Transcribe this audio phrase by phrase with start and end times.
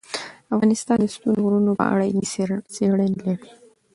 [0.55, 2.27] افغانستان د ستوني غرونه په اړه علمي
[2.75, 3.45] څېړنې لري.